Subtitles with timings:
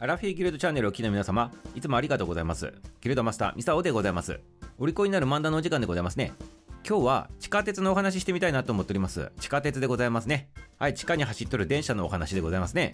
[0.00, 2.72] アラフィーギルドチャンネルをお聞きの皆様、いつもありがとうございます。
[3.00, 4.38] ギルドマスター、ミサオでございます。
[4.78, 6.32] お利口になる漫談のお時間でございますね。
[6.88, 9.32] 今日は地下鉄のお話ししてみたいなと思っております。
[9.40, 10.50] 地下鉄でございますね。
[10.78, 12.92] はい、地下に走っとる電車のお話でございますね。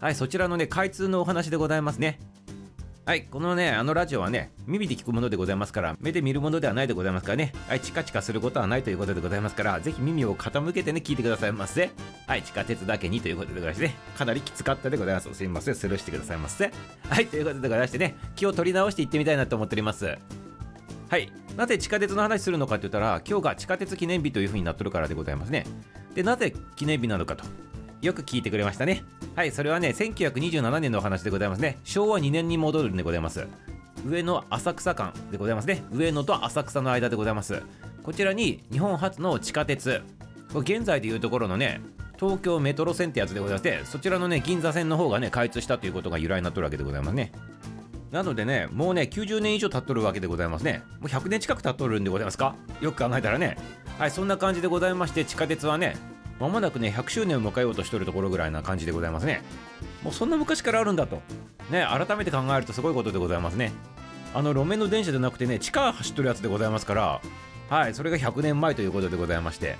[0.00, 2.18] はい、そちらのね、開通のお話でございますね。
[3.06, 11.92] はい、このね、あのラジオはね、耳で聞くものでございますから、目で見るものではないでございますからね、はい、チカチカすることはないということでございますから、ぜひ耳を傾けてね、聞いてくださいませ。
[12.26, 15.32] はい、地下鉄だけにということでございましてね、かなりきつかったでございます。
[15.32, 16.72] すいません、スルーしてくださいませ。
[17.08, 20.18] はい、ということでございましてね、気を取り直していってみたいなと思っております。
[21.08, 25.64] はい、なぜ地下鉄の話するのかって言ったら、今日が地下鉄記念日という風になっとるからでございますね。
[26.16, 27.44] で、なぜ記念日なのかと。
[28.02, 29.04] よく聞いてくれましたね。
[29.36, 31.76] はい、それはね、1927年のお話でございますね。
[31.84, 33.46] 昭和2年に戻るんでございます。
[34.08, 35.84] 上野浅草間でございますね。
[35.92, 37.62] 上野と浅草の間でございます。
[38.02, 40.00] こちらに日本初の地下鉄、
[40.54, 41.82] これ現在でいうところのね、
[42.18, 47.30] 東京メトロ線ってやつでございまして、そちらのね、銀座線の方がね、開通したということが由来になっとるわけでございますね。
[48.12, 50.82] なのでね、もうね、90年以上経っとるわけでございますね。
[50.98, 52.54] もう100年近く経っとるんでございますか？
[52.80, 53.58] よく考えたらね。
[53.98, 55.94] はい、そんな感じでございまして、地下鉄はね、
[56.38, 59.42] まもなくね、100周年を迎えようとしてるところぐらいな感じでございますね。
[60.02, 61.22] もうそんな昔からあるんだと。
[61.70, 63.72] ね、改めて考えるとすごいことでございますね。
[64.34, 67.20] あの、路面の電車じゃなくてね、地下走っとるやつでございますから、
[67.70, 69.76] はい、それが100年前ということでございまして。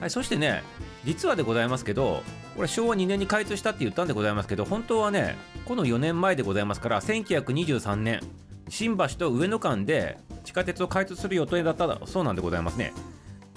[0.00, 0.62] はい、そしてね、
[1.04, 2.22] 実はでございますけど、
[2.56, 8.20] これ昭和2年に開通したって言ったんでございますけど、本当はね、この4年前でございますから、1923年、
[8.68, 12.92] 新橋と上野間で地下鉄を開通する予定だったそうなんでございますね。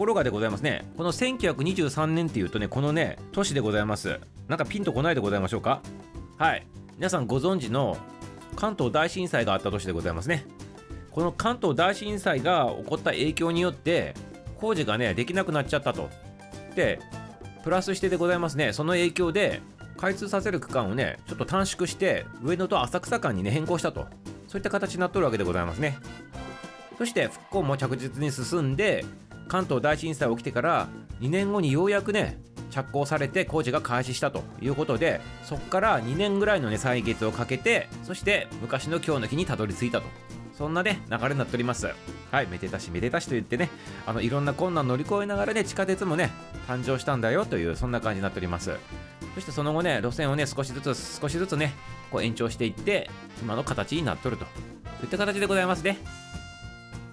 [0.00, 4.18] ところがでございますね、この1923年っていうとね、このね、都市でございます。
[4.48, 5.82] なんかピンとこないでございましょうか？
[6.38, 6.66] はい。
[6.96, 7.98] 皆さんご存知の
[8.56, 10.46] 関東大震災があった年でございますね。
[11.10, 14.14] この関東大震災が起こった影響によって、
[14.56, 16.08] 工事がね、できなくなっちゃったと。
[16.74, 16.98] で、
[17.62, 19.60] プラスしてでございますね、その影響で、
[19.98, 24.06] 開通させる区間をね、ちょっと短縮して、上野と浅草間にね、変更したと。
[24.48, 25.98] そういった形になっとるわけでございますね。
[26.96, 29.04] そして、復興も着実に進んで、
[29.50, 30.88] 関東大震災起きてから
[31.20, 32.38] 2年後にようやくね、
[32.70, 40.06] 着工されて工事が開始したということで、そこから2年ぐらいのね、歳月をかけて、そして昔の今日の日にたどり着いたと。
[40.56, 41.88] そんなね、流れになっております。
[42.30, 43.70] はい、めでたしめでたしと言ってね、
[44.06, 46.30] あの、いろんな困難乗り越えながらね、地下鉄もね、
[46.68, 48.76] 誕生したんだよという、そんな感じになっております。
[49.34, 51.72] そしてその後ね、路線をね、少しずつ少しずつね、
[52.12, 53.10] こう延長していって、
[53.42, 54.44] 今の形になっとると。
[55.02, 55.96] いった形でございますね。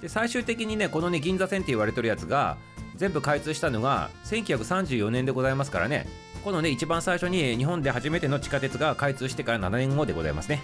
[0.01, 2.57] で、最終的にね、このね、銀座線って言われてるやつが、
[2.95, 6.07] 全部開通したのが1934年でございますからね、
[6.43, 10.61] このね、一番最初に日本で初めての地下鉄が開通してから7年後でございますね。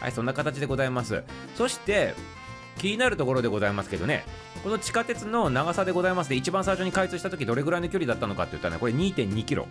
[0.00, 1.22] はい、そんな形でございます。
[1.56, 2.14] そして、
[2.78, 4.24] 気になるところでございますけどね、
[4.62, 9.66] この地下鉄の長さでございますで、一番最初に開通した時どれぐらいの距離だったのかって言ったらね、これ2.2キロ。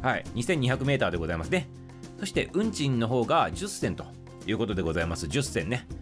[0.00, 1.68] はい、2200メーターでございますね。
[2.20, 4.06] そして、運賃の方が10銭と
[4.46, 5.26] いうことでございます。
[5.26, 5.86] 10銭ね。
[5.88, 5.94] こ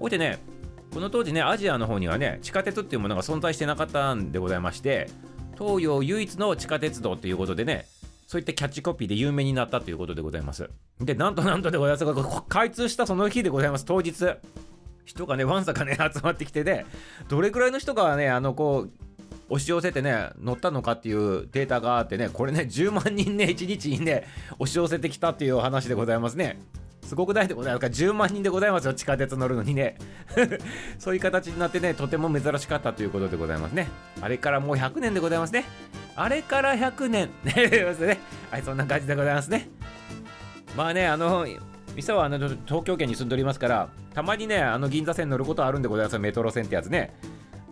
[0.00, 0.38] うやってね、
[0.92, 5.08] この当時ね、アジアの方にはね、地下鉄っていうものが存在してなかったんでございまして、
[5.58, 7.86] 東洋唯一の地下鉄道ということでね、
[8.26, 10.70] そういったキャッチコピーで有名になったということでございます。
[11.00, 14.36] で、なんとなんとでございますが、開通したその日でございます、当日。
[15.04, 16.84] 人がね、わんさかね、 集まってきてね、
[17.28, 18.90] どれくらいの人がね、あの、こう、
[19.50, 24.26] 押し寄せてね、乗ったのかっていうデータがあってね、これね、10万人ね、1日にね、
[24.58, 26.58] 押し寄せてきたっていうお話でございますね。
[27.08, 29.96] すごくないでございますか ?10 万人でございますよ、地下鉄乗るのにね。
[31.00, 33.88] そういう形になってね、とても珍しかったということでございますね。
[34.20, 35.64] あれからもう100年でございますね。
[36.16, 37.30] あれから100年。
[37.44, 38.18] ね、
[38.50, 39.70] はい、そんな感じでございますね。
[40.76, 41.46] まあね、あの、
[41.96, 47.14] ミサはあの東京圏に住んでおりますから、たまにね、あの銀座線乗ることあるんでございます、メトロ線ってやつね。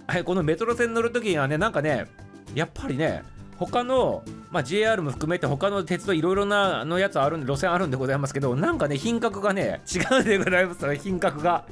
[0.06, 2.06] はい、このメトロ線乗るときにはね、なんかね、
[2.54, 3.22] やっぱりね、
[3.58, 11.64] 他の、まあ、JR も含めて他の鉄道いろいろなのやつあるんで路線あるんでございますけどなんかね品格がね違うんでございますよ品格が。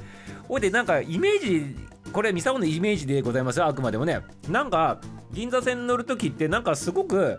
[0.47, 1.75] ほいでなんかイメージ
[2.11, 4.21] これミサオのイメージでございますよあくまでもね。
[4.49, 4.99] なんか
[5.31, 7.37] 銀座線乗るときってなんかすごく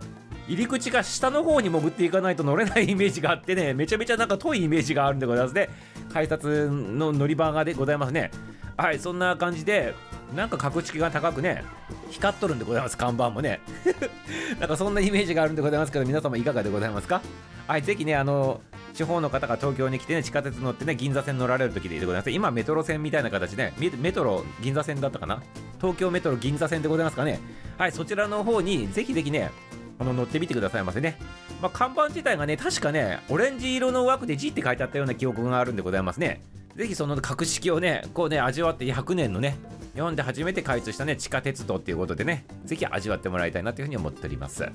[0.49, 5.69] 入り口が下の方に潜っていかないと乗れないイメージがあってねめちゃめちゃなんか遠いイメージがあるんでございますね。
[6.13, 8.31] 改札の乗り場がでございますね。
[8.77, 9.95] はいそんな感じで
[10.35, 11.65] なんか格式が高くね
[12.11, 12.97] 光っとるんでございます。
[12.97, 13.61] 看板もね。
[14.61, 17.21] なんかそんなイメージがあるんでございますけど皆様いかがでございますか？
[17.67, 18.61] はいぜひねあの
[18.95, 22.31] 地方の方が東京に来てね地下鉄乗ってね銀座線乗られる時でございます。
[22.31, 25.43] 今メトロ線みたいな形でメメトロ銀座線だったかな？
[25.81, 27.41] 東京メトロ銀座線でございますかね？
[27.79, 29.51] はいそちらの方にぜひぜひね
[29.99, 31.19] あの乗ってみてくださいませね。
[31.63, 36.43] まあ、看板自体がね、確かね、オレンジ色の枠で G って書いてあったような記憶があるんでございますね。
[36.77, 39.57] ぜひその格式をね、こうね、味わって100年のね、
[39.95, 44.69] 日本で初めて開通したね、地下鉄道っていうことでね、ぜひ味わってもらいたいなというふうに思っております。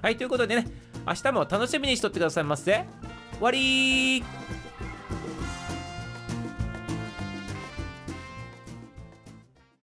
[0.00, 0.68] はい、ということでね、
[1.04, 2.84] 明日も楽しみにしとってくださいませ。
[3.32, 4.22] 終わり